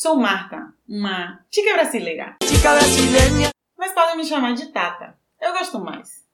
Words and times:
Sou 0.00 0.14
Marta, 0.14 0.72
uma 0.88 1.44
tica 1.50 1.72
brasileira. 1.72 2.36
Chica 2.44 2.70
brasileña. 2.70 3.50
Mas 3.76 3.92
podem 3.92 4.16
me 4.16 4.24
chamar 4.24 4.54
de 4.54 4.70
Tata. 4.70 5.18
Eu 5.40 5.52
gosto 5.52 5.80
mais. 5.80 6.24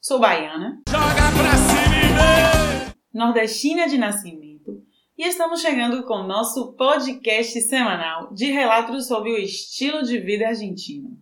Sou 0.00 0.18
baiana, 0.18 0.80
Joga 0.88 1.04
pra 1.04 1.52
cima 1.52 2.94
nordestina 3.12 3.86
de 3.86 3.98
nascimento 3.98 4.82
e 5.18 5.26
estamos 5.26 5.60
chegando 5.60 6.02
com 6.04 6.22
nosso 6.22 6.72
podcast 6.72 7.60
semanal 7.60 8.32
de 8.32 8.46
relatos 8.46 9.06
sobre 9.06 9.32
o 9.32 9.36
estilo 9.36 10.02
de 10.02 10.18
vida 10.18 10.48
argentino. 10.48 11.20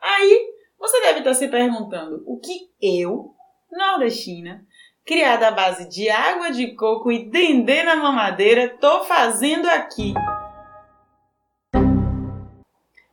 Aí 0.00 0.54
você 0.78 1.00
deve 1.00 1.18
estar 1.18 1.34
se 1.34 1.48
perguntando 1.48 2.22
o 2.24 2.38
que 2.38 2.70
eu, 2.80 3.34
nordestina, 3.72 4.64
criada 5.04 5.48
à 5.48 5.50
base 5.50 5.88
de 5.88 6.08
água 6.08 6.50
de 6.50 6.74
coco 6.74 7.12
e 7.12 7.28
dendê 7.28 7.82
na 7.82 7.96
mamadeira, 7.96 8.70
tô 8.80 9.04
fazendo 9.04 9.68
aqui. 9.68 10.14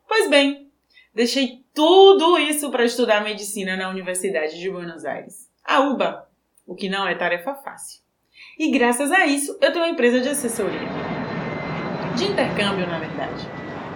Pois 0.08 0.28
bem, 0.30 0.70
deixei 1.14 1.62
tudo 1.74 2.38
isso 2.38 2.70
para 2.70 2.84
estudar 2.84 3.22
medicina 3.22 3.76
na 3.76 3.90
Universidade 3.90 4.58
de 4.58 4.70
Buenos 4.70 5.04
Aires, 5.04 5.50
a 5.64 5.80
UBA, 5.80 6.26
o 6.66 6.74
que 6.74 6.88
não 6.88 7.06
é 7.06 7.14
tarefa 7.14 7.54
fácil. 7.54 8.00
E 8.58 8.70
graças 8.70 9.10
a 9.10 9.26
isso, 9.26 9.52
eu 9.60 9.72
tenho 9.72 9.84
uma 9.84 9.90
empresa 9.90 10.20
de 10.20 10.28
assessoria. 10.28 10.88
De 12.16 12.24
intercâmbio, 12.24 12.86
na 12.86 12.98
verdade. 12.98 13.46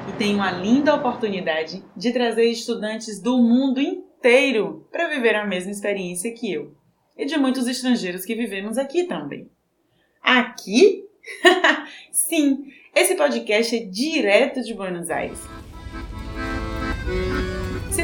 E 0.08 0.12
tenho 0.12 0.40
a 0.42 0.50
linda 0.50 0.94
oportunidade 0.94 1.82
de 1.94 2.12
trazer 2.12 2.46
estudantes 2.46 3.20
do 3.20 3.38
mundo 3.38 3.80
inteiro 3.80 4.86
para 4.90 5.08
viver 5.08 5.34
a 5.34 5.46
mesma 5.46 5.72
experiência 5.72 6.32
que 6.32 6.50
eu. 6.52 6.74
E 7.16 7.24
de 7.24 7.36
muitos 7.38 7.66
estrangeiros 7.66 8.24
que 8.24 8.34
vivemos 8.34 8.76
aqui 8.78 9.04
também. 9.04 9.50
Aqui? 10.22 11.04
Sim, 12.12 12.72
esse 12.94 13.14
podcast 13.14 13.76
é 13.76 13.80
direto 13.80 14.62
de 14.62 14.74
Buenos 14.74 15.10
Aires 15.10 15.40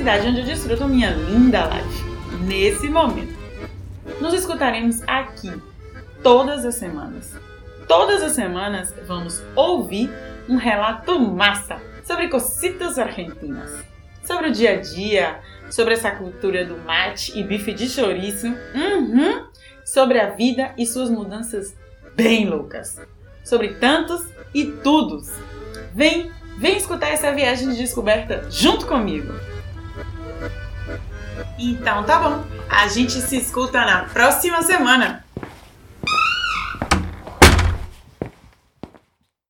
cidade 0.02 0.26
onde 0.26 0.40
eu 0.40 0.44
desfruto 0.46 0.88
minha 0.88 1.10
linda 1.10 1.64
live, 1.66 2.04
nesse 2.46 2.88
momento. 2.88 3.38
Nos 4.20 4.34
escutaremos 4.34 5.00
aqui 5.06 5.52
todas 6.22 6.64
as 6.64 6.74
semanas. 6.74 7.36
Todas 7.86 8.22
as 8.22 8.32
semanas 8.32 8.92
vamos 9.06 9.40
ouvir 9.54 10.10
um 10.48 10.56
relato 10.56 11.20
massa 11.20 11.80
sobre 12.02 12.28
cositas 12.28 12.98
argentinas, 12.98 13.70
sobre 14.24 14.48
o 14.48 14.52
dia 14.52 14.72
a 14.72 14.80
dia, 14.80 15.40
sobre 15.70 15.94
essa 15.94 16.10
cultura 16.10 16.64
do 16.64 16.76
mate 16.78 17.38
e 17.38 17.42
bife 17.42 17.72
de 17.72 17.88
chouriço, 17.88 18.46
uhum, 18.46 19.46
sobre 19.84 20.20
a 20.20 20.30
vida 20.30 20.72
e 20.76 20.86
suas 20.86 21.10
mudanças 21.10 21.74
bem 22.14 22.48
loucas, 22.48 23.00
sobre 23.44 23.74
tantos 23.74 24.26
e 24.54 24.66
tudos. 24.66 25.30
Vem, 25.94 26.30
vem 26.58 26.76
escutar 26.76 27.08
essa 27.08 27.32
viagem 27.32 27.70
de 27.70 27.76
descoberta 27.76 28.46
junto 28.50 28.86
comigo. 28.86 29.32
Então 31.58 32.04
tá 32.04 32.18
bom. 32.18 32.44
A 32.68 32.88
gente 32.88 33.12
se 33.12 33.36
escuta 33.36 33.84
na 33.84 34.04
próxima 34.04 34.62
semana. 34.62 35.24